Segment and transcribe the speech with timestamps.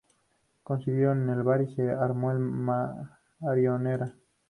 [0.63, 2.39] Coincidieron en el bar y se armó la
[3.39, 4.15] Marimorena